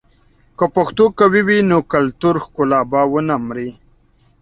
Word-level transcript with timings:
که 0.57 0.65
پښتو 0.75 1.05
قوي 1.19 1.41
وي، 1.47 1.59
نو 1.69 1.77
کلتوري 1.91 2.39
ښکلا 2.45 2.79
به 2.91 3.01
ونه 3.11 3.35
مري. 3.47 3.69